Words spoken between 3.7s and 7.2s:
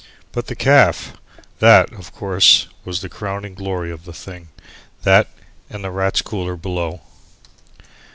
of the thing, that and the Rats' Cooler below.